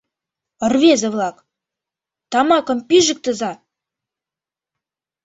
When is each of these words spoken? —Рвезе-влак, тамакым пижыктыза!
—Рвезе-влак, 0.71 1.37
тамакым 2.31 2.79
пижыктыза! 2.87 3.51